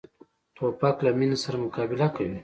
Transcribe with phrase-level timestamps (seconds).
[0.55, 2.37] توپک له مینې سره مقابله کوي.